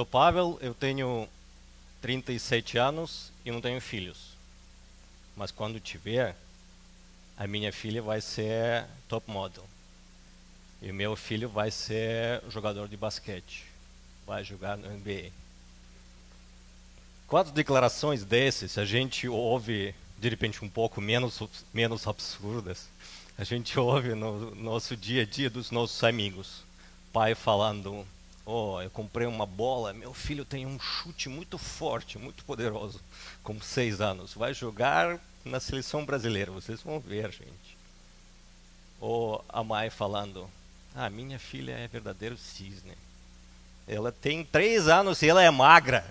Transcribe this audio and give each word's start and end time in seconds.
sou 0.00 0.06
Pavel, 0.06 0.58
eu 0.62 0.72
tenho 0.72 1.28
37 2.00 2.78
anos 2.78 3.30
e 3.44 3.50
não 3.50 3.60
tenho 3.60 3.78
filhos. 3.82 4.30
Mas 5.36 5.50
quando 5.50 5.78
tiver, 5.78 6.34
a 7.36 7.46
minha 7.46 7.70
filha 7.70 8.00
vai 8.00 8.22
ser 8.22 8.86
top 9.06 9.30
model. 9.30 9.62
E 10.80 10.90
o 10.90 10.94
meu 10.94 11.14
filho 11.16 11.50
vai 11.50 11.70
ser 11.70 12.42
jogador 12.48 12.88
de 12.88 12.96
basquete. 12.96 13.66
Vai 14.26 14.42
jogar 14.42 14.78
no 14.78 14.88
NBA. 14.88 15.32
Quatro 17.26 17.52
declarações 17.52 18.24
desses 18.24 18.78
a 18.78 18.86
gente 18.86 19.28
ouve, 19.28 19.94
de 20.18 20.30
repente, 20.30 20.64
um 20.64 20.68
pouco 20.70 20.98
menos, 21.02 21.42
menos 21.74 22.06
absurdas. 22.06 22.88
A 23.36 23.44
gente 23.44 23.78
ouve 23.78 24.14
no 24.14 24.54
nosso 24.54 24.96
dia 24.96 25.24
a 25.24 25.26
dia 25.26 25.50
dos 25.50 25.70
nossos 25.70 26.02
amigos. 26.02 26.62
Pai 27.12 27.34
falando, 27.34 28.06
oh, 28.44 28.80
eu 28.80 28.90
comprei 28.90 29.26
uma 29.26 29.46
bola, 29.46 29.92
meu 29.92 30.12
filho 30.12 30.44
tem 30.44 30.66
um 30.66 30.78
chute 30.78 31.28
muito 31.28 31.58
forte, 31.58 32.18
muito 32.18 32.44
poderoso, 32.44 33.00
com 33.42 33.60
seis 33.60 34.00
anos. 34.00 34.34
Vai 34.34 34.54
jogar 34.54 35.18
na 35.44 35.60
seleção 35.60 36.04
brasileira, 36.04 36.50
vocês 36.50 36.82
vão 36.82 37.00
ver, 37.00 37.30
gente. 37.30 37.76
Ou 39.00 39.44
a 39.48 39.62
mãe 39.64 39.88
falando, 39.88 40.48
ah, 40.94 41.08
minha 41.08 41.38
filha 41.38 41.72
é 41.72 41.88
verdadeiro 41.88 42.36
cisne. 42.36 42.96
Ela 43.86 44.12
tem 44.12 44.44
três 44.44 44.88
anos 44.88 45.22
e 45.22 45.28
ela 45.28 45.42
é 45.42 45.50
magra. 45.50 46.04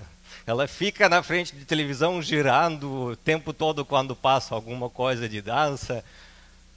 Ela 0.45 0.67
fica 0.67 1.07
na 1.07 1.21
frente 1.21 1.55
de 1.55 1.65
televisão 1.65 2.21
girando 2.21 3.11
o 3.11 3.15
tempo 3.15 3.53
todo 3.53 3.85
quando 3.85 4.15
passa 4.15 4.55
alguma 4.55 4.89
coisa 4.89 5.29
de 5.29 5.41
dança. 5.41 6.03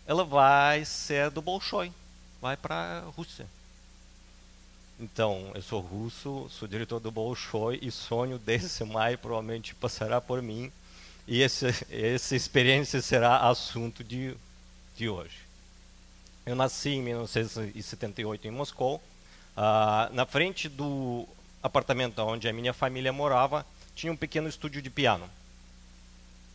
Ela 0.06 0.24
vai 0.24 0.84
ser 0.84 1.30
do 1.30 1.40
Bolshoi, 1.40 1.92
vai 2.40 2.56
para 2.56 2.74
a 2.74 3.10
Rússia. 3.10 3.46
Então, 4.98 5.50
eu 5.54 5.62
sou 5.62 5.80
russo, 5.80 6.48
sou 6.50 6.68
diretor 6.68 7.00
do 7.00 7.10
Bolshoi 7.10 7.78
e 7.82 7.90
sonho 7.90 8.38
desse 8.38 8.84
maio 8.84 9.18
provavelmente 9.18 9.74
passará 9.74 10.20
por 10.20 10.40
mim. 10.40 10.70
E 11.26 11.40
esse, 11.40 11.66
essa 11.90 12.36
experiência 12.36 13.00
será 13.00 13.38
assunto 13.48 14.02
de, 14.02 14.36
de 14.96 15.08
hoje. 15.08 15.38
Eu 16.44 16.56
nasci 16.56 16.90
em 16.90 17.02
1978 17.02 18.48
em 18.48 18.50
Moscou. 18.50 18.96
Uh, 19.56 20.12
na 20.12 20.26
frente 20.26 20.68
do 20.68 21.28
apartamento 21.62 22.18
onde 22.20 22.48
a 22.48 22.52
minha 22.52 22.72
família 22.72 23.12
morava, 23.12 23.64
tinha 23.94 24.12
um 24.12 24.16
pequeno 24.16 24.48
estúdio 24.48 24.82
de 24.82 24.90
piano. 24.90 25.28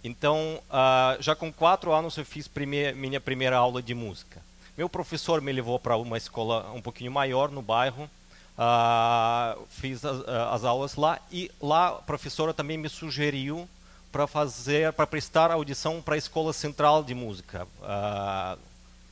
Então, 0.03 0.61
uh, 0.69 1.21
já 1.21 1.35
com 1.35 1.51
quatro 1.51 1.93
anos 1.93 2.17
eu 2.17 2.25
fiz 2.25 2.47
primeir, 2.47 2.95
minha 2.95 3.19
primeira 3.19 3.57
aula 3.57 3.81
de 3.81 3.93
música. 3.93 4.41
Meu 4.77 4.89
professor 4.89 5.41
me 5.41 5.51
levou 5.51 5.79
para 5.79 5.97
uma 5.97 6.17
escola 6.17 6.71
um 6.71 6.81
pouquinho 6.81 7.11
maior 7.11 7.49
no 7.49 7.61
bairro, 7.61 8.09
Uh, 8.57 9.67
fiz 9.69 10.03
as, 10.03 10.17
uh, 10.21 10.25
as, 10.51 10.63
aulas 10.63 10.95
lá 10.95 11.19
e 11.31 11.51
lá 11.61 11.89
a 11.89 11.91
professora 11.91 12.55
também 12.55 12.75
me 12.75 12.89
sugeriu 12.89 13.69
para 14.11 14.25
fazer, 14.25 14.91
para 14.93 15.05
prestar 15.05 15.51
audição 15.51 16.01
para 16.01 16.15
a 16.15 16.17
Escola 16.17 16.51
Central 16.51 17.03
de 17.03 17.13
Música. 17.13 17.67
Uh, 17.79 18.59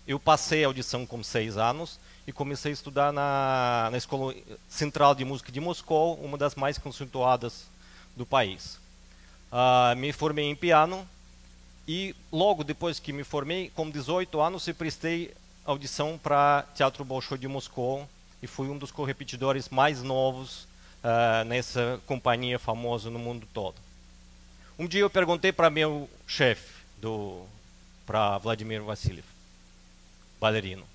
eu 0.07 0.19
passei 0.19 0.63
a 0.63 0.67
audição 0.67 1.05
com 1.05 1.23
seis 1.23 1.57
anos 1.57 1.99
e 2.25 2.31
comecei 2.31 2.71
a 2.71 2.73
estudar 2.73 3.13
na, 3.13 3.89
na 3.91 3.97
Escola 3.99 4.33
Central 4.67 5.13
de 5.13 5.23
Música 5.23 5.51
de 5.51 5.59
Moscou, 5.59 6.15
uma 6.15 6.39
das 6.39 6.55
mais 6.55 6.79
conceituadas 6.79 7.67
do 8.15 8.25
país. 8.25 8.79
me 9.97 10.11
formei 10.11 10.45
em 10.45 10.55
piano 10.55 11.07
e 11.87 12.15
logo 12.31 12.63
depois 12.63 12.99
que 12.99 13.13
me 13.13 13.23
formei, 13.23 13.71
com 13.75 13.91
18 13.91 14.41
anos, 14.41 14.67
eu 14.67 14.73
prestei 14.73 15.31
audição 15.63 16.17
para 16.17 16.65
Teatro 16.73 17.05
Bolshoi 17.05 17.37
de 17.37 17.47
Moscou 17.47 18.07
e 18.45 18.47
fui 18.47 18.69
um 18.69 18.77
dos 18.77 18.91
correpetidores 18.91 19.69
mais 19.69 20.03
novos 20.03 20.67
uh, 21.03 21.43
nessa 21.47 21.99
companhia 22.05 22.59
famosa 22.59 23.09
no 23.09 23.17
mundo 23.17 23.47
todo. 23.51 23.75
Um 24.77 24.87
dia 24.87 25.01
eu 25.01 25.09
perguntei 25.09 25.51
para 25.51 25.69
meu 25.69 26.07
chefe, 26.27 26.83
para 28.05 28.37
Vladimir 28.37 28.83
Vassiliev, 28.83 29.25
bailarino, 30.39 30.85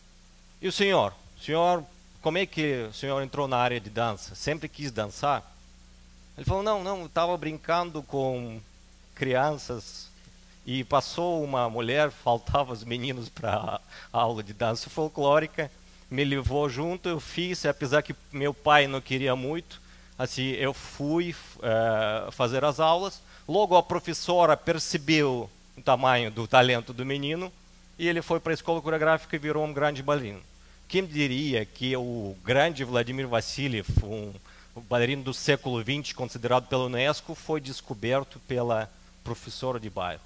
e 0.63 0.69
o 0.69 0.73
senhor? 0.73 1.13
Senhor, 1.43 1.85
como 2.23 2.39
é 2.39 2.47
que 2.47 2.87
o 2.89 2.93
senhor 2.93 3.21
entrou 3.21 3.49
na 3.49 3.57
área 3.57 3.81
de 3.81 3.91
dança? 3.91 4.37
Sempre 4.37 4.69
quis 4.69 4.93
dançar? 4.93 5.43
Ele 6.37 6.47
falou, 6.47 6.63
não, 6.63 6.85
não, 6.85 7.07
estava 7.07 7.37
brincando 7.37 8.01
com 8.03 8.61
crianças 9.15 10.09
e 10.65 10.85
passou 10.85 11.43
uma 11.43 11.69
mulher, 11.69 12.13
faltava 12.23 12.73
os 12.73 12.85
meninos 12.85 13.29
para 13.29 13.81
a 14.13 14.19
aula 14.21 14.41
de 14.41 14.53
dança 14.53 14.89
folclórica, 14.89 15.69
me 16.11 16.25
levou 16.25 16.69
junto, 16.69 17.09
eu 17.09 17.21
fiz, 17.21 17.65
apesar 17.65 18.03
que 18.03 18.15
meu 18.33 18.53
pai 18.53 18.87
não 18.87 19.01
queria 19.01 19.37
muito, 19.37 19.81
assim, 20.19 20.51
eu 20.51 20.75
fui 20.75 21.35
uh, 21.59 22.33
fazer 22.33 22.65
as 22.65 22.81
aulas. 22.81 23.23
Logo 23.47 23.77
a 23.77 23.83
professora 23.83 24.57
percebeu 24.57 25.49
o 25.77 25.83
tamanho 25.83 26.31
do 26.31 26.47
talento 26.47 26.93
do 26.93 27.07
menino 27.07 27.53
e 27.99 28.09
ele 28.09 28.23
foi 28.23 28.41
para 28.41 28.53
a 28.53 28.55
escola 28.55 28.83
coreográfica 28.83 29.37
e 29.37 29.39
virou 29.39 29.65
um 29.65 29.73
grande 29.73 30.03
bailarino. 30.03 30.41
Quem 30.89 31.07
diria 31.07 31.65
que 31.65 31.97
o 31.97 32.37
grande 32.45 32.83
Vladimir 32.83 33.29
Vassiliev, 33.29 33.87
um 34.03 34.33
bailarino 34.89 35.23
do 35.23 35.33
século 35.33 35.81
XX, 35.81 36.13
considerado 36.13 36.67
pela 36.67 36.87
Unesco, 36.87 37.35
foi 37.35 37.61
descoberto 37.61 38.41
pela 38.41 38.91
professora 39.23 39.79
de 39.79 39.89
bairro. 39.89 40.23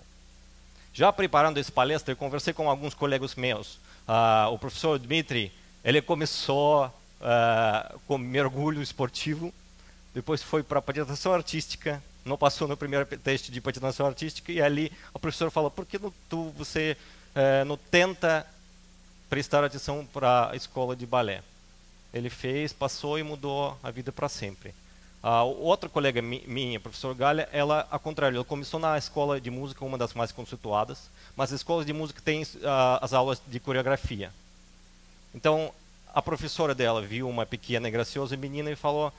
Já 0.95 1.13
preparando 1.13 1.59
esse 1.59 1.71
palestra, 1.71 2.13
eu 2.13 2.17
conversei 2.17 2.55
com 2.55 2.71
alguns 2.71 2.95
colegas 2.95 3.35
meus. 3.35 3.75
Uh, 4.09 4.53
o 4.53 4.59
professor 4.59 4.99
Dmitry 4.99 5.53
ele 5.85 6.01
começou 6.01 6.87
uh, 6.87 8.01
com 8.07 8.17
mergulho 8.17 8.81
esportivo, 8.81 9.53
depois 10.15 10.43
foi 10.43 10.63
para 10.63 10.81
patinação 10.81 11.35
artística, 11.35 12.03
não 12.25 12.39
passou 12.39 12.67
no 12.67 12.77
primeiro 12.77 13.05
teste 13.19 13.53
de 13.53 13.61
patinação 13.61 14.07
artística 14.07 14.51
e 14.51 14.63
ali 14.63 14.91
o 15.13 15.19
professor 15.19 15.51
falou: 15.51 15.71
por 15.71 15.85
que 15.85 15.99
não, 15.99 16.13
tu, 16.29 16.51
você 16.57 16.97
uh, 17.37 17.65
não 17.67 17.77
tenta 17.77 18.47
prestar 19.29 19.63
atenção 19.63 20.07
para 20.11 20.51
a 20.53 20.57
escola 20.57 20.97
de 20.97 21.05
balé? 21.05 21.43
Ele 22.15 22.31
fez, 22.31 22.73
passou 22.73 23.19
e 23.19 23.23
mudou 23.23 23.77
a 23.83 23.91
vida 23.91 24.11
para 24.11 24.29
sempre. 24.29 24.75
A 25.23 25.43
outra 25.43 25.89
colega 25.89 26.23
mi, 26.23 26.45
minha, 26.47 26.79
professor 26.79 27.15
Galha, 27.15 27.49
ela, 27.51 27.87
ao 27.91 27.99
contrário, 27.99 28.37
ela 28.37 28.45
começou 28.45 28.79
na 28.79 28.97
escola 28.97 29.41
de 29.41 29.51
música, 29.51 29.85
uma 29.85 29.99
das 29.99 30.15
mais 30.15 30.31
conceituadas, 30.31 31.11
mas 31.35 31.51
as 31.51 31.61
escolas 31.61 31.85
de 31.85 31.93
música 31.93 32.23
têm 32.23 32.43
uh, 32.43 32.49
as 33.01 33.13
aulas 33.13 33.43
de 33.47 33.59
coreografia. 33.59 34.31
Então, 35.35 35.75
a 36.15 36.23
professora 36.23 36.75
dela 36.75 37.03
viu 37.03 37.29
uma 37.29 37.45
pequena 37.45 37.89
e 37.89 37.91
graciosa 37.91 38.37
menina 38.37 38.71
e 38.71 38.77
falou: 38.77 39.13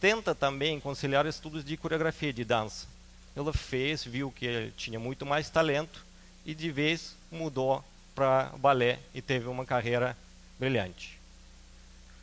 tenta 0.00 0.34
também 0.34 0.78
conciliar 0.78 1.26
estudos 1.26 1.64
de 1.64 1.76
coreografia 1.76 2.32
de 2.32 2.44
dança. 2.44 2.86
Ela 3.34 3.52
fez, 3.52 4.04
viu 4.04 4.30
que 4.30 4.72
tinha 4.76 4.98
muito 4.98 5.26
mais 5.26 5.50
talento 5.50 6.04
e 6.46 6.54
de 6.54 6.70
vez 6.70 7.16
mudou 7.32 7.82
para 8.14 8.52
balé 8.58 9.00
e 9.12 9.20
teve 9.20 9.48
uma 9.48 9.64
carreira 9.64 10.16
brilhante. 10.58 11.18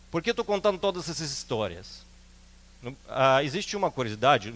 Por 0.10 0.22
que 0.22 0.30
estou 0.30 0.46
contando 0.46 0.80
todas 0.80 1.10
essas 1.10 1.32
histórias? 1.32 2.04
Ah, 3.10 3.44
existe 3.44 3.76
uma 3.76 3.92
curiosidade, 3.92 4.54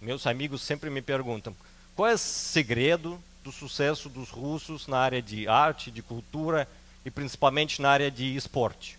meus 0.00 0.26
amigos 0.26 0.62
sempre 0.62 0.88
me 0.88 1.02
perguntam: 1.02 1.54
qual 1.94 2.08
é 2.08 2.14
o 2.14 2.18
segredo 2.18 3.22
do 3.44 3.52
sucesso 3.52 4.08
dos 4.08 4.30
russos 4.30 4.86
na 4.86 4.98
área 4.98 5.20
de 5.20 5.46
arte, 5.46 5.90
de 5.90 6.00
cultura 6.00 6.66
e 7.04 7.10
principalmente 7.10 7.80
na 7.80 7.90
área 7.90 8.10
de 8.10 8.36
esporte. 8.36 8.98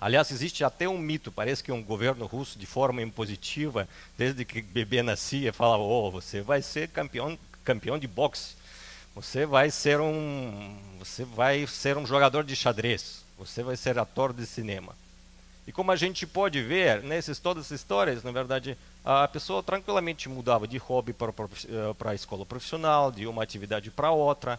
Aliás, 0.00 0.30
existe 0.30 0.64
até 0.64 0.88
um 0.88 0.96
mito, 0.96 1.30
parece 1.30 1.62
que 1.62 1.70
um 1.70 1.82
governo 1.82 2.24
russo, 2.24 2.58
de 2.58 2.64
forma 2.64 3.02
impositiva, 3.02 3.86
desde 4.16 4.44
que 4.46 4.62
bebê 4.62 5.02
nascia, 5.02 5.52
falava: 5.52 5.82
oh, 5.82 6.10
você 6.10 6.40
vai 6.40 6.62
ser 6.62 6.88
campeão, 6.88 7.38
campeão 7.62 7.98
de 7.98 8.06
boxe, 8.06 8.54
você 9.14 9.44
vai 9.44 9.70
ser 9.70 10.00
um, 10.00 10.74
você 10.98 11.24
vai 11.24 11.66
ser 11.66 11.98
um 11.98 12.06
jogador 12.06 12.44
de 12.44 12.56
xadrez, 12.56 13.22
você 13.38 13.62
vai 13.62 13.76
ser 13.76 13.98
ator 13.98 14.32
de 14.32 14.46
cinema. 14.46 14.94
E 15.66 15.72
como 15.72 15.92
a 15.92 15.96
gente 15.96 16.26
pode 16.26 16.62
ver 16.62 17.02
nessas 17.02 17.38
todas 17.38 17.66
as 17.66 17.70
histórias, 17.70 18.24
na 18.24 18.32
verdade, 18.32 18.78
a 19.04 19.28
pessoa 19.28 19.62
tranquilamente 19.62 20.28
mudava 20.28 20.66
de 20.66 20.78
hobby 20.78 21.12
para, 21.12 21.32
para 21.32 22.10
a 22.10 22.14
escola 22.14 22.46
profissional, 22.46 23.12
de 23.12 23.26
uma 23.26 23.42
atividade 23.42 23.90
para 23.90 24.10
outra. 24.10 24.58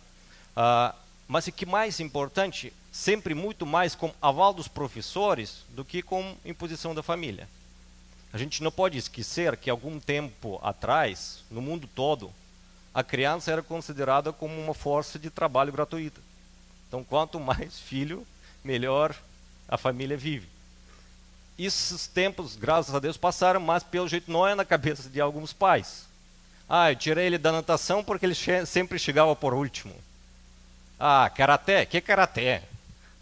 Uh, 0.55 0.95
mas 1.27 1.47
o 1.47 1.51
que 1.51 1.65
mais 1.65 1.99
importante, 1.99 2.73
sempre 2.91 3.33
muito 3.33 3.65
mais 3.65 3.95
com 3.95 4.13
aval 4.21 4.53
dos 4.53 4.67
professores 4.67 5.63
do 5.69 5.85
que 5.85 6.01
com 6.01 6.35
imposição 6.45 6.93
da 6.93 7.01
família. 7.01 7.47
A 8.33 8.37
gente 8.37 8.63
não 8.63 8.71
pode 8.71 8.97
esquecer 8.97 9.57
que 9.57 9.69
algum 9.69 9.99
tempo 9.99 10.59
atrás, 10.63 11.43
no 11.49 11.61
mundo 11.61 11.87
todo, 11.93 12.31
a 12.93 13.03
criança 13.03 13.51
era 13.51 13.61
considerada 13.61 14.33
como 14.33 14.59
uma 14.59 14.73
força 14.73 15.17
de 15.17 15.29
trabalho 15.29 15.71
gratuita. 15.71 16.21
Então, 16.87 17.03
quanto 17.03 17.39
mais 17.39 17.79
filho, 17.79 18.25
melhor 18.63 19.15
a 19.67 19.77
família 19.77 20.17
vive. 20.17 20.47
Esses 21.57 22.07
tempos, 22.07 22.55
graças 22.55 22.93
a 22.93 22.99
Deus, 22.99 23.17
passaram, 23.17 23.59
mas 23.59 23.83
pelo 23.83 24.07
jeito 24.07 24.31
não 24.31 24.47
é 24.47 24.55
na 24.55 24.65
cabeça 24.65 25.09
de 25.09 25.21
alguns 25.21 25.53
pais. 25.53 26.05
Ah, 26.67 26.91
eu 26.91 26.95
tirei 26.95 27.27
ele 27.27 27.37
da 27.37 27.51
natação 27.51 28.03
porque 28.03 28.25
ele 28.25 28.35
sempre 28.65 28.97
chegava 28.97 29.35
por 29.35 29.53
último. 29.53 29.93
Ah, 31.03 31.27
karatê? 31.33 31.83
Que 31.87 31.99
karatê? 31.99 32.61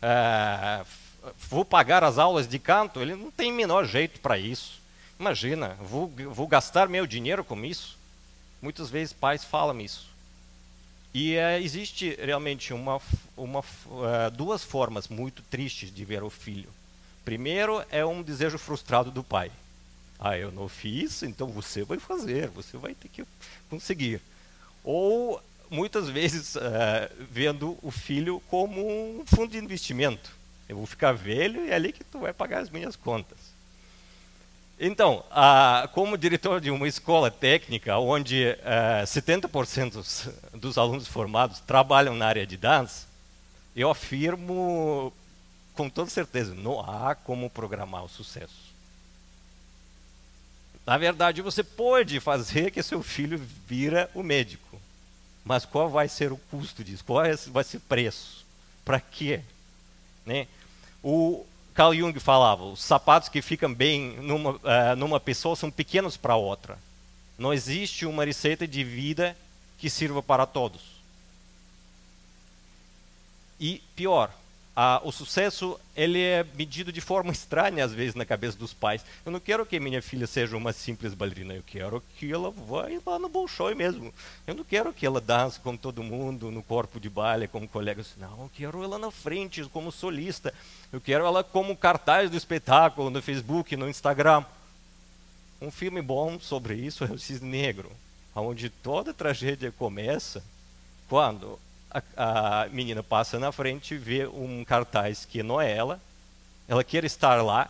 Ah, 0.01 0.83
vou 1.49 1.63
pagar 1.63 2.03
as 2.03 2.17
aulas 2.17 2.45
de 2.45 2.59
canto, 2.59 2.99
ele 2.99 3.15
não 3.15 3.31
tem 3.31 3.53
menor 3.53 3.85
jeito 3.85 4.19
para 4.19 4.37
isso. 4.37 4.81
Imagina, 5.17 5.77
vou, 5.79 6.11
vou 6.29 6.45
gastar 6.45 6.89
meu 6.89 7.07
dinheiro 7.07 7.41
com 7.41 7.63
isso? 7.63 7.97
Muitas 8.61 8.89
vezes 8.89 9.13
pais 9.13 9.45
falam 9.45 9.79
isso. 9.79 10.09
E 11.13 11.35
é, 11.35 11.61
existe 11.61 12.19
realmente 12.21 12.73
uma, 12.73 13.01
uma, 13.37 13.61
uh, 13.61 14.29
duas 14.33 14.61
formas 14.61 15.07
muito 15.07 15.41
tristes 15.43 15.89
de 15.89 16.03
ver 16.03 16.21
o 16.21 16.29
filho. 16.29 16.69
Primeiro 17.23 17.81
é 17.89 18.05
um 18.05 18.21
desejo 18.21 18.57
frustrado 18.57 19.09
do 19.09 19.23
pai. 19.23 19.53
Ah, 20.19 20.37
eu 20.37 20.51
não 20.51 20.67
fiz, 20.67 21.23
então 21.23 21.47
você 21.47 21.85
vai 21.85 21.97
fazer, 21.97 22.49
você 22.49 22.75
vai 22.75 22.93
ter 22.93 23.07
que 23.07 23.23
conseguir. 23.69 24.19
Ou 24.83 25.41
muitas 25.69 26.09
vezes 26.09 26.55
uh, 26.55 26.59
vendo 27.31 27.77
o 27.81 27.91
filho 27.91 28.41
como 28.49 28.81
um 28.81 29.23
fundo 29.25 29.51
de 29.51 29.57
investimento. 29.57 30.31
Eu 30.67 30.77
vou 30.77 30.85
ficar 30.85 31.13
velho 31.13 31.65
e 31.65 31.71
é 31.71 31.75
ali 31.75 31.91
que 31.91 32.03
tu 32.03 32.19
vai 32.19 32.33
pagar 32.33 32.59
as 32.59 32.69
minhas 32.69 32.95
contas. 32.95 33.37
Então, 34.79 35.25
uh, 35.31 35.87
como 35.89 36.17
diretor 36.17 36.61
de 36.61 36.71
uma 36.71 36.87
escola 36.87 37.29
técnica, 37.29 37.97
onde 37.97 38.45
uh, 38.45 39.01
eh, 39.01 39.03
70% 39.03 40.29
dos, 40.53 40.77
alunos 40.77 41.05
formados 41.05 41.59
trabalham 41.59 42.15
na 42.15 42.25
área 42.25 42.47
de 42.47 42.55
dança, 42.55 43.05
eu 43.75 43.89
afirmo 43.89 45.11
com 45.73 45.89
toda 45.89 46.09
certeza, 46.09 46.53
não 46.53 46.79
há 46.79 47.13
como 47.13 47.49
programar 47.49 48.05
o 48.05 48.09
sucesso. 48.09 48.69
Na 50.85 50.97
verdade, 50.97 51.41
você 51.41 51.63
pode 51.63 52.19
fazer 52.19 52.71
que 52.71 52.83
seu 52.83 53.03
filho 53.03 53.39
vira 53.67 54.09
o 54.13 54.23
médico. 54.23 54.68
Mas 55.43 55.65
qual 55.65 55.89
vai 55.89 56.07
ser 56.07 56.31
o 56.31 56.37
custo 56.51 56.83
disso? 56.83 57.03
Qual 57.03 57.23
é, 57.23 57.35
vai 57.35 57.63
ser 57.63 57.77
o 57.77 57.81
preço? 57.81 58.45
Para 58.85 58.99
quê? 58.99 59.41
Né? 60.25 60.47
O 61.03 61.45
Carl 61.73 61.95
Jung 61.95 62.19
falava, 62.19 62.63
os 62.63 62.81
sapatos 62.81 63.29
que 63.29 63.41
ficam 63.41 63.73
bem 63.73 64.17
numa, 64.21 64.51
uh, 64.51 64.95
numa 64.97 65.19
pessoa 65.19 65.55
são 65.55 65.71
pequenos 65.71 66.17
para 66.17 66.35
outra. 66.35 66.77
Não 67.37 67.53
existe 67.53 68.05
uma 68.05 68.25
receita 68.25 68.67
de 68.67 68.83
vida 68.83 69.35
que 69.77 69.89
sirva 69.89 70.21
para 70.21 70.45
todos. 70.45 70.81
E 73.59 73.81
pior, 73.95 74.31
ah, 74.81 75.01
o 75.03 75.11
sucesso 75.11 75.77
ele 75.93 76.21
é 76.21 76.45
medido 76.55 76.89
de 76.89 77.01
forma 77.01 77.33
estranha 77.33 77.83
às 77.83 77.91
vezes 77.91 78.15
na 78.15 78.23
cabeça 78.23 78.57
dos 78.57 78.73
pais. 78.73 79.03
Eu 79.25 79.31
não 79.33 79.39
quero 79.41 79.65
que 79.65 79.77
minha 79.77 80.01
filha 80.01 80.25
seja 80.25 80.55
uma 80.55 80.71
simples 80.71 81.13
bailarina, 81.13 81.53
eu 81.53 81.63
quero 81.67 82.01
que 82.17 82.31
ela 82.31 82.49
vá 82.49 82.87
lá 83.05 83.19
no 83.19 83.27
Bolshoi 83.27 83.75
mesmo. 83.75 84.13
Eu 84.47 84.55
não 84.55 84.63
quero 84.63 84.93
que 84.93 85.05
ela 85.05 85.19
dance 85.19 85.59
com 85.59 85.75
todo 85.75 86.01
mundo 86.01 86.49
no 86.49 86.63
corpo 86.63 86.97
de 86.97 87.09
baile 87.09 87.45
como 87.45 87.67
colegas. 87.67 88.13
Não, 88.17 88.43
eu 88.43 88.51
quero 88.55 88.81
ela 88.81 88.97
na 88.97 89.11
frente 89.11 89.61
como 89.65 89.91
solista. 89.91 90.53
Eu 90.93 91.01
quero 91.01 91.25
ela 91.25 91.43
como 91.43 91.75
cartaz 91.75 92.31
do 92.31 92.37
espetáculo 92.37 93.09
no 93.09 93.21
Facebook, 93.21 93.75
no 93.75 93.89
Instagram. 93.89 94.45
Um 95.61 95.71
filme 95.71 96.01
bom 96.01 96.39
sobre 96.39 96.75
isso 96.75 97.03
é 97.03 97.11
o 97.11 97.19
Cisne 97.19 97.49
Negro, 97.49 97.91
onde 98.33 98.69
toda 98.69 99.13
tragédia 99.13 99.73
começa 99.73 100.41
quando 101.09 101.59
a, 101.91 102.63
a 102.63 102.69
menina 102.69 103.01
passa 103.01 103.39
na 103.39 103.51
frente, 103.51 103.97
vê 103.97 104.27
um 104.27 104.63
cartaz 104.63 105.25
que 105.25 105.41
não 105.41 105.59
é 105.59 105.75
ela, 105.75 105.99
ela 106.67 106.83
quer 106.83 107.03
estar 107.03 107.41
lá, 107.41 107.69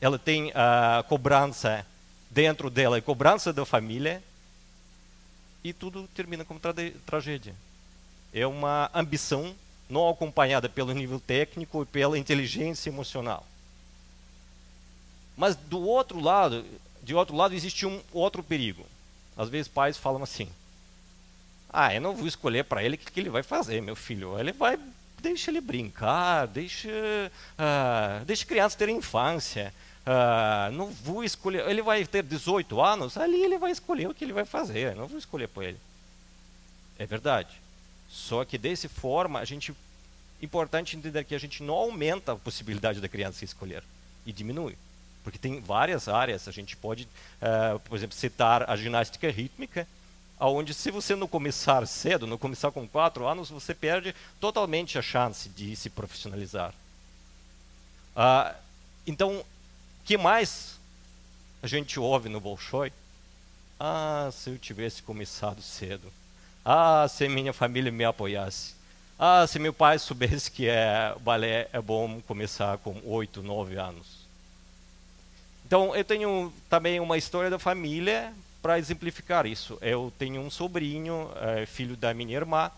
ela 0.00 0.18
tem 0.18 0.50
a 0.54 1.04
cobrança 1.08 1.86
dentro 2.30 2.68
dela, 2.68 2.98
a 2.98 3.02
cobrança 3.02 3.52
da 3.52 3.64
família, 3.64 4.22
e 5.62 5.72
tudo 5.72 6.08
termina 6.14 6.44
como 6.44 6.60
tra 6.60 6.74
tragédia. 7.06 7.54
É 8.32 8.46
uma 8.46 8.90
ambição 8.92 9.54
não 9.88 10.08
acompanhada 10.08 10.68
pelo 10.68 10.92
nível 10.92 11.20
técnico 11.20 11.82
e 11.82 11.86
pela 11.86 12.18
inteligência 12.18 12.90
emocional. 12.90 13.46
Mas 15.36 15.56
do 15.56 15.80
outro 15.80 16.20
lado, 16.20 16.64
de 17.02 17.14
outro 17.14 17.36
lado 17.36 17.54
existe 17.54 17.86
um 17.86 18.00
outro 18.12 18.42
perigo. 18.42 18.84
Às 19.36 19.48
vezes 19.48 19.68
pais 19.68 19.96
falam 19.96 20.22
assim: 20.22 20.48
ah, 21.74 21.92
eu 21.92 22.00
não 22.00 22.14
vou 22.14 22.26
escolher 22.26 22.64
para 22.64 22.84
ele 22.84 22.94
o 22.94 22.98
que, 22.98 23.10
que, 23.10 23.20
ele 23.20 23.30
vai 23.30 23.42
fazer, 23.42 23.82
meu 23.82 23.96
filho. 23.96 24.38
Ele 24.38 24.52
vai, 24.52 24.78
deixa 25.20 25.50
ele 25.50 25.60
brincar, 25.60 26.46
deixa, 26.46 26.88
uh, 26.88 28.24
deixa 28.24 28.46
crianças 28.46 28.76
terem 28.76 28.98
infância. 28.98 29.74
Uh, 30.06 30.70
não 30.72 30.86
vou 30.86 31.24
escolher. 31.24 31.68
Ele 31.68 31.82
vai 31.82 32.06
ter 32.06 32.22
18 32.22 32.80
anos, 32.80 33.16
ali 33.16 33.42
ele 33.42 33.58
vai 33.58 33.72
escolher 33.72 34.08
o 34.08 34.14
que 34.14 34.24
ele 34.24 34.32
vai 34.32 34.44
fazer. 34.44 34.94
Não 34.94 35.08
vou 35.08 35.18
escolher 35.18 35.48
para 35.48 35.64
ele. 35.64 35.78
É 36.96 37.06
verdade. 37.06 37.60
Só 38.08 38.44
que 38.44 38.56
dessa 38.56 38.88
forma, 38.88 39.40
a 39.40 39.44
gente 39.44 39.74
importante 40.40 40.96
entender 40.96 41.24
que 41.24 41.34
a 41.34 41.40
gente 41.40 41.62
não 41.62 41.74
aumenta 41.74 42.32
a 42.32 42.36
possibilidade 42.36 43.00
da 43.00 43.08
criança 43.08 43.44
escolher 43.44 43.82
e 44.24 44.32
diminui. 44.32 44.76
Porque 45.24 45.38
tem 45.38 45.60
várias 45.60 46.06
áreas. 46.06 46.46
A 46.46 46.52
gente 46.52 46.76
pode, 46.76 47.04
uh, 47.04 47.78
por 47.80 47.96
exemplo, 47.96 48.14
citar 48.14 48.70
a 48.70 48.76
ginástica 48.76 49.30
rítmica, 49.30 49.88
onde 50.38 50.74
se 50.74 50.90
você 50.90 51.14
não 51.14 51.26
começar 51.26 51.86
cedo, 51.86 52.26
não 52.26 52.38
começar 52.38 52.70
com 52.70 52.86
quatro 52.86 53.26
anos, 53.26 53.50
você 53.50 53.74
perde 53.74 54.14
totalmente 54.40 54.98
a 54.98 55.02
chance 55.02 55.48
de 55.48 55.74
se 55.76 55.88
profissionalizar. 55.88 56.74
Ah, 58.16 58.54
então, 59.06 59.38
o 59.38 59.44
que 60.04 60.16
mais 60.16 60.78
a 61.62 61.66
gente 61.66 61.98
ouve 61.98 62.28
no 62.28 62.40
Bolshoi? 62.40 62.92
Ah, 63.78 64.30
se 64.32 64.50
eu 64.50 64.58
tivesse 64.58 65.02
começado 65.02 65.62
cedo. 65.62 66.12
Ah, 66.64 67.06
se 67.08 67.28
minha 67.28 67.52
família 67.52 67.92
me 67.92 68.04
apoiasse. 68.04 68.74
Ah, 69.18 69.46
se 69.46 69.58
meu 69.58 69.72
pai 69.72 69.98
soubesse 69.98 70.50
que 70.50 70.68
é, 70.68 71.14
balé 71.20 71.68
é 71.72 71.80
bom 71.80 72.20
começar 72.22 72.78
com 72.78 73.00
oito, 73.04 73.42
nove 73.42 73.76
anos. 73.76 74.24
Então, 75.66 75.94
eu 75.94 76.04
tenho 76.04 76.52
também 76.68 77.00
uma 77.00 77.16
história 77.16 77.48
da 77.50 77.58
família 77.58 78.32
para 78.64 78.78
exemplificar 78.78 79.44
isso, 79.44 79.76
eu 79.82 80.10
tenho 80.18 80.40
um 80.40 80.48
sobrinho, 80.48 81.30
é, 81.36 81.66
filho 81.66 81.98
da 81.98 82.14
minha 82.14 82.34
irmã, 82.34 82.70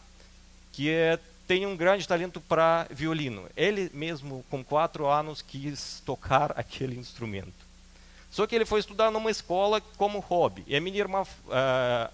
que 0.72 0.90
é, 0.90 1.16
tem 1.46 1.64
um 1.64 1.76
grande 1.76 2.08
talento 2.08 2.40
para 2.40 2.88
violino. 2.90 3.48
Ele 3.56 3.88
mesmo, 3.94 4.44
com 4.50 4.64
quatro 4.64 5.06
anos, 5.06 5.42
quis 5.42 6.02
tocar 6.04 6.50
aquele 6.58 6.98
instrumento. 6.98 7.54
Só 8.32 8.48
que 8.48 8.56
ele 8.56 8.66
foi 8.66 8.80
estudar 8.80 9.12
numa 9.12 9.30
escola 9.30 9.80
como 9.96 10.18
hobby. 10.18 10.64
E 10.66 10.74
a 10.74 10.80
minha 10.80 10.98
irmã, 10.98 11.22
uh, 11.22 12.12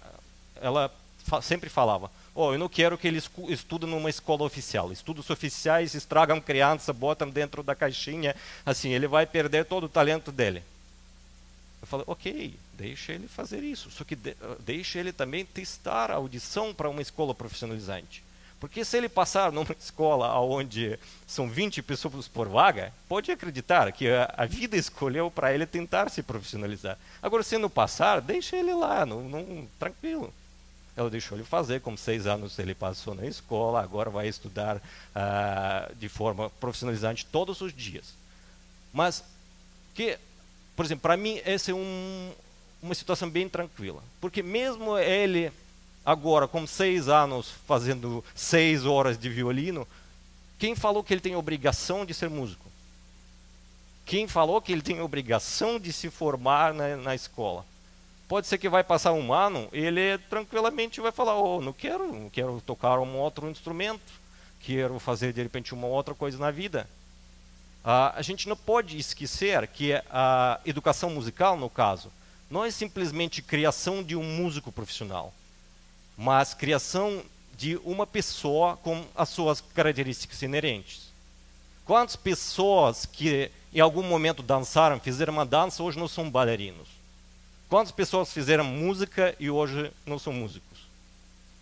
ela 0.61 0.93
fa 1.23 1.41
sempre 1.41 1.67
falava: 1.67 2.11
Oh, 2.35 2.53
eu 2.53 2.59
não 2.59 2.69
quero 2.69 2.95
que 2.95 3.07
ele 3.07 3.23
estude 3.49 3.87
numa 3.87 4.09
escola 4.11 4.43
oficial. 4.43 4.91
Estudos 4.91 5.31
oficiais 5.31 5.95
estragam 5.95 6.39
criança, 6.39 6.93
botam 6.93 7.27
dentro 7.27 7.63
da 7.63 7.73
caixinha. 7.73 8.35
Assim, 8.63 8.91
ele 8.91 9.07
vai 9.07 9.25
perder 9.25 9.65
todo 9.65 9.85
o 9.85 9.89
talento 9.89 10.31
dele. 10.31 10.61
Eu 11.83 11.87
falei, 11.87 12.05
ok, 12.07 12.57
deixa 12.75 13.11
ele 13.11 13.27
fazer 13.27 13.61
isso. 13.61 13.91
Só 13.91 14.05
que 14.05 14.15
de, 14.15 14.29
uh, 14.29 14.55
deixa 14.61 14.99
ele 14.99 15.11
também 15.11 15.43
testar 15.43 16.09
a 16.09 16.15
audição 16.15 16.73
para 16.73 16.89
uma 16.89 17.01
escola 17.01 17.35
profissionalizante. 17.35 18.23
Porque 18.57 18.85
se 18.85 18.95
ele 18.95 19.09
passar 19.09 19.51
numa 19.51 19.67
escola 19.77 20.33
onde 20.39 20.97
são 21.27 21.49
20 21.49 21.81
pessoas 21.81 22.25
por 22.29 22.47
vaga, 22.47 22.93
pode 23.09 23.29
acreditar 23.33 23.91
que 23.91 24.07
a, 24.07 24.33
a 24.37 24.45
vida 24.45 24.77
escolheu 24.77 25.29
para 25.29 25.53
ele 25.53 25.65
tentar 25.65 26.09
se 26.09 26.23
profissionalizar. 26.23 26.97
Agora, 27.21 27.43
se 27.43 27.57
não 27.57 27.69
passar, 27.69 28.21
deixa 28.21 28.55
ele 28.55 28.73
lá, 28.73 29.05
não, 29.05 29.21
não, 29.27 29.67
tranquilo. 29.77 30.33
Ela 30.95 31.09
deixou 31.09 31.37
ele 31.37 31.43
fazer, 31.43 31.81
com 31.81 31.97
seis 31.97 32.25
anos 32.25 32.57
ele 32.57 32.73
passou 32.73 33.13
na 33.13 33.25
escola, 33.25 33.83
agora 33.83 34.09
vai 34.09 34.29
estudar 34.29 34.77
uh, 34.77 35.93
de 35.95 36.07
forma 36.07 36.49
profissionalizante 36.61 37.25
todos 37.25 37.59
os 37.59 37.73
dias. 37.73 38.13
Mas 38.93 39.21
que 39.93 40.17
por 40.75 40.85
exemplo, 40.85 41.01
para 41.01 41.17
mim 41.17 41.41
essa 41.45 41.71
é 41.71 41.73
um, 41.73 42.31
uma 42.81 42.95
situação 42.95 43.29
bem 43.29 43.47
tranquila, 43.47 44.03
porque 44.19 44.41
mesmo 44.41 44.97
ele 44.97 45.51
agora 46.05 46.47
com 46.47 46.67
seis 46.67 47.07
anos 47.07 47.49
fazendo 47.65 48.23
seis 48.35 48.85
horas 48.85 49.17
de 49.17 49.29
violino, 49.29 49.87
quem 50.59 50.75
falou 50.75 51.03
que 51.03 51.13
ele 51.13 51.21
tem 51.21 51.35
obrigação 51.35 52.05
de 52.05 52.13
ser 52.13 52.29
músico? 52.29 52.71
Quem 54.05 54.27
falou 54.27 54.61
que 54.61 54.71
ele 54.71 54.81
tem 54.81 55.01
obrigação 55.01 55.79
de 55.79 55.93
se 55.93 56.09
formar 56.09 56.73
na, 56.73 56.97
na 56.97 57.15
escola? 57.15 57.65
Pode 58.27 58.47
ser 58.47 58.57
que 58.57 58.67
vai 58.67 58.83
passar 58.83 59.13
um 59.13 59.33
ano 59.33 59.69
ele 59.71 60.17
tranquilamente 60.29 60.99
vai 60.99 61.11
falar: 61.11 61.37
oh, 61.37 61.61
não 61.61 61.73
quero, 61.73 62.11
não 62.11 62.29
quero 62.29 62.61
tocar 62.65 62.99
um 62.99 63.17
outro 63.17 63.49
instrumento, 63.49 64.01
quero 64.61 64.97
fazer 64.99 65.33
de 65.33 65.41
repente 65.41 65.73
uma 65.73 65.87
outra 65.87 66.13
coisa 66.13 66.37
na 66.37 66.51
vida. 66.51 66.87
Uh, 67.83 68.15
a 68.15 68.21
gente 68.21 68.47
não 68.47 68.55
pode 68.55 68.97
esquecer 68.97 69.67
que 69.67 69.93
a 70.09 70.59
educação 70.65 71.09
musical, 71.09 71.57
no 71.57 71.69
caso, 71.69 72.11
não 72.49 72.63
é 72.63 72.71
simplesmente 72.71 73.41
criação 73.41 74.01
de 74.01 74.15
um 74.15 74.23
músico 74.23 74.71
profissional, 74.71 75.33
mas 76.17 76.53
criação 76.53 77.23
de 77.57 77.75
uma 77.83 78.07
pessoa 78.07 78.77
com 78.77 79.05
as 79.15 79.29
suas 79.29 79.59
características 79.59 80.41
inerentes. 80.41 81.11
Quantas 81.85 82.15
pessoas 82.15 83.05
que 83.05 83.51
em 83.73 83.79
algum 83.79 84.03
momento 84.03 84.41
dançaram, 84.41 84.99
fizeram 84.99 85.33
uma 85.33 85.45
dança, 85.45 85.83
hoje 85.83 85.99
não 85.99 86.07
são 86.07 86.29
bailarinos? 86.29 86.87
Quantas 87.67 87.91
pessoas 87.91 88.31
fizeram 88.31 88.63
música 88.63 89.35
e 89.39 89.49
hoje 89.49 89.91
não 90.05 90.19
são 90.19 90.31
músicos? 90.31 90.79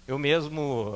Eu 0.07 0.19
mesmo, 0.19 0.93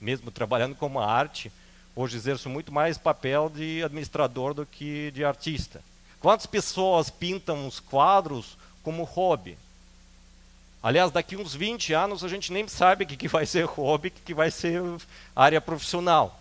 mesmo 0.00 0.30
trabalhando 0.30 0.74
com 0.74 0.98
a 0.98 1.06
arte, 1.06 1.52
Hoje 1.94 2.16
exerço 2.16 2.48
muito 2.48 2.72
mais 2.72 2.96
papel 2.96 3.50
de 3.50 3.82
administrador 3.82 4.54
do 4.54 4.64
que 4.64 5.10
de 5.10 5.24
artista. 5.24 5.82
Quantas 6.20 6.46
pessoas 6.46 7.10
pintam 7.10 7.66
os 7.66 7.80
quadros 7.80 8.56
como 8.82 9.04
hobby? 9.04 9.58
Aliás, 10.82 11.10
daqui 11.10 11.36
uns 11.36 11.54
20 11.54 11.92
anos 11.92 12.24
a 12.24 12.28
gente 12.28 12.52
nem 12.52 12.66
sabe 12.68 13.04
o 13.04 13.06
que, 13.06 13.16
que 13.16 13.28
vai 13.28 13.44
ser 13.44 13.64
hobby, 13.64 14.08
o 14.08 14.10
que, 14.10 14.20
que 14.20 14.34
vai 14.34 14.50
ser 14.50 14.82
área 15.34 15.60
profissional. 15.60 16.40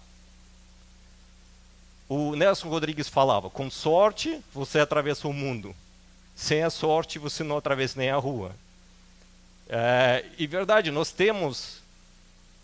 O 2.07 2.35
Nelson 2.35 2.69
Rodrigues 2.69 3.09
falava: 3.09 3.49
com 3.49 3.69
sorte 3.69 4.41
você 4.53 4.79
atravessa 4.79 5.27
o 5.27 5.33
mundo, 5.33 5.75
sem 6.35 6.63
a 6.63 6.69
sorte 6.69 7.19
você 7.19 7.43
não 7.43 7.57
atravessa 7.57 7.99
nem 7.99 8.09
a 8.09 8.17
rua. 8.17 8.55
É, 9.67 10.25
e 10.37 10.47
verdade, 10.47 10.89
nós 10.89 11.11
temos 11.11 11.81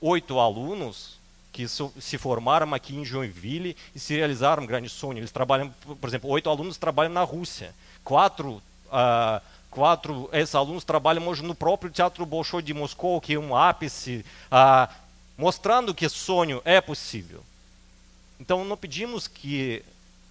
oito 0.01 0.39
alunos 0.39 1.19
que 1.55 1.65
se 1.69 2.17
formaram 2.17 2.73
aqui 2.73 2.93
em 2.93 3.05
Joinville 3.05 3.77
e 3.95 3.99
se 3.99 4.13
realizaram 4.13 4.63
um 4.63 4.65
grande 4.65 4.89
sonho. 4.89 5.19
Eles 5.19 5.31
trabalham, 5.31 5.73
por 6.01 6.09
exemplo, 6.09 6.29
oito 6.29 6.49
alunos 6.49 6.75
trabalham 6.75 7.13
na 7.13 7.23
Rússia, 7.23 7.73
quatro 8.03 8.61
uh, 8.87 9.41
quatro 9.71 10.29
ex-alunos 10.33 10.83
trabalham 10.83 11.25
hoje 11.25 11.43
no 11.43 11.55
próprio 11.55 11.89
Teatro 11.89 12.25
Bolshoi 12.25 12.61
de 12.61 12.73
Moscou, 12.73 13.21
que 13.21 13.35
é 13.35 13.39
um 13.39 13.55
ápice, 13.55 14.25
uh, 14.51 14.93
mostrando 15.37 15.95
que 15.95 16.09
sonho 16.09 16.61
é 16.65 16.81
possível. 16.81 17.41
Então 18.37 18.65
não 18.65 18.75
pedimos 18.75 19.25
que 19.25 19.81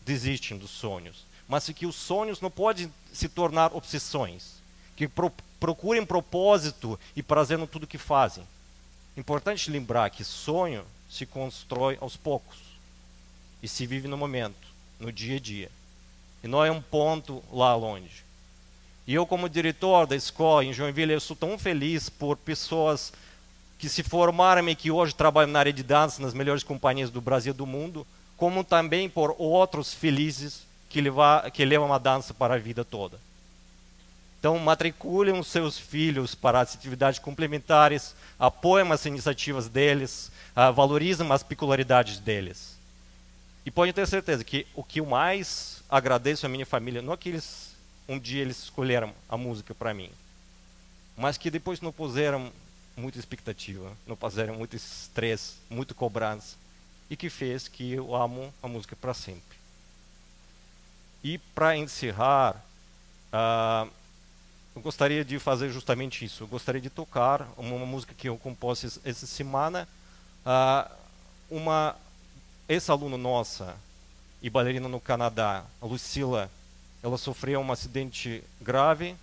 desistem 0.04 0.59
dos 0.59 0.73
sonhos, 0.73 1.25
mas 1.49 1.66
que 1.71 1.87
os 1.87 1.97
sonhos 1.97 2.43
não 2.43 2.50
podem 2.50 2.93
se 3.14 3.31
tornar 3.31 3.75
obsessões, 3.75 4.57
que 4.95 5.09
pro, 5.09 5.33
procurem 5.59 6.04
propósito 6.04 7.00
e 7.16 7.23
prazer 7.23 7.57
no 7.57 7.66
tudo 7.66 7.87
que 7.87 7.97
fazem. 7.97 8.47
Importante 9.16 9.71
lembrar 9.71 10.11
que 10.11 10.23
sonho 10.23 10.85
se 11.14 11.25
constrói 11.25 11.97
aos 12.00 12.16
poucos 12.16 12.59
e 13.62 13.68
se 13.68 13.87
vive 13.87 14.09
no 14.09 14.16
momento, 14.16 14.66
no 14.99 15.12
dia 15.12 15.37
a 15.37 15.40
dia. 15.40 15.71
E 16.42 16.49
não 16.49 16.64
é 16.64 16.73
um 16.73 16.83
ponto 16.83 17.40
lá 17.52 17.73
longe. 17.76 18.25
E 19.06 19.14
eu, 19.14 19.25
como 19.25 19.49
diretor 19.49 20.09
da 20.09 20.16
escola 20.16 20.64
em 20.64 20.73
Joinville, 20.73 21.12
eu 21.12 21.21
sou 21.21 21.37
tão 21.37 21.56
feliz 21.56 22.09
por 22.09 22.37
pessoas 22.37 23.12
que 23.78 23.88
se 23.88 24.02
formaram 24.02 24.68
e 24.68 24.75
que 24.75 24.90
hoje 24.90 25.14
trabalham 25.14 25.52
na 25.52 25.61
área 25.61 25.73
de 25.73 25.85
dança 25.85 26.21
nas 26.21 26.35
melhores 26.35 26.64
companhias 26.64 27.11
do 27.11 27.21
Brasil 27.21 27.54
e 27.54 27.56
do 27.56 27.64
mundo, 27.66 28.04
como 28.37 28.64
também 28.64 29.09
por 29.09 29.37
outros 29.38 29.94
felizes 29.94 30.66
que, 30.88 31.00
que 31.52 31.64
levam 31.64 31.92
a 31.92 31.99
dança 31.99 32.35
para 32.35 32.54
a 32.54 32.59
vida 32.59 32.85
toda. 32.85 33.21
Então, 34.44 34.58
matriculem 34.58 35.38
os 35.38 35.46
seus 35.46 35.78
filhos 35.78 36.34
para 36.34 36.60
as 36.60 36.74
atividades 36.74 37.18
complementares, 37.18 38.14
apoiem 38.38 38.92
as 38.92 39.06
iniciativas 39.06 39.70
deles, 39.70 40.30
uh, 40.54 40.70
valorizam 40.70 41.32
as 41.32 41.42
peculiaridades 41.42 42.18
deles. 42.18 42.76
E 43.64 43.70
pode 43.70 43.94
ter 43.94 44.06
certeza 44.06 44.44
que 44.44 44.66
o 44.74 44.84
que 44.84 45.00
eu 45.00 45.06
mais 45.06 45.82
agradeço 45.88 46.44
à 46.44 46.48
minha 46.50 46.66
família, 46.66 47.00
não 47.00 47.14
é 47.14 47.16
que 47.16 47.30
eles, 47.30 47.74
um 48.06 48.18
dia 48.18 48.42
eles 48.42 48.64
escolheram 48.64 49.14
a 49.30 49.38
música 49.38 49.74
para 49.74 49.94
mim, 49.94 50.10
mas 51.16 51.38
que 51.38 51.50
depois 51.50 51.80
não 51.80 51.90
puseram 51.90 52.52
muita 52.94 53.18
expectativa, 53.18 53.96
não 54.06 54.14
puseram 54.14 54.56
muito 54.56 54.76
estresse, 54.76 55.54
muito 55.70 55.94
cobrança, 55.94 56.54
e 57.08 57.16
que 57.16 57.30
fez 57.30 57.66
que 57.66 57.92
eu 57.92 58.14
amo 58.14 58.52
a 58.62 58.68
música 58.68 58.94
para 58.94 59.14
sempre. 59.14 59.56
E 61.22 61.38
para 61.38 61.78
encerrar, 61.78 62.62
uh, 63.32 63.90
eu 64.75 64.83
gostaria 64.83 65.25
de 65.25 65.38
fazer 65.38 65.71
justamente 65.71 66.25
isso. 66.25 66.45
Eu 66.45 66.49
gostaria 66.49 66.81
de 66.81 66.90
tocar 66.90 67.49
uma, 67.57 67.76
uma 67.76 67.87
música 67.87 68.12
que 68.16 68.28
eu 68.28 68.37
compus 68.37 68.99
essa 69.04 69.26
semana. 69.26 69.88
Uh, 70.45 70.90
uma 71.50 71.97
ex-aluna 72.69 73.16
nossa 73.16 73.76
e 74.43 74.50
bailarina 74.50 74.88
no 74.88 75.00
Canadá, 75.00 75.64
a 75.81 75.87
Lucila, 75.87 76.50
ela 77.02 77.16
sofreu 77.16 77.61
um 77.61 77.73
acidente 77.73 78.43
grave, 78.61 79.14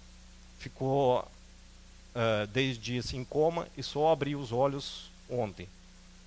ficou 0.57 1.19
uh, 1.19 2.47
10 2.47 2.77
dias 2.77 3.13
em 3.13 3.23
coma 3.23 3.67
e 3.77 3.83
só 3.83 4.11
abriu 4.11 4.39
os 4.39 4.51
olhos 4.51 5.11
ontem. 5.29 5.67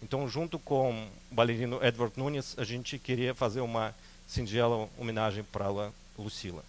Então, 0.02 0.28
junto 0.28 0.58
com 0.58 1.08
o 1.30 1.34
bailarino 1.34 1.82
Edward 1.82 2.12
Nunes, 2.18 2.54
a 2.58 2.64
gente 2.64 2.98
queria 2.98 3.34
fazer 3.34 3.60
uma 3.60 3.94
singela 4.28 4.88
homenagem 4.98 5.42
para 5.44 5.64
ela, 5.64 5.94
Lucila. 6.18 6.62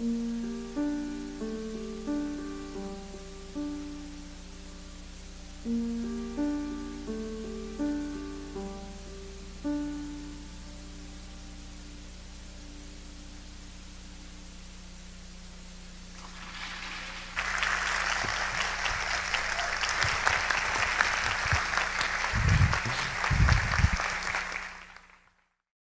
Mm. 0.00 0.29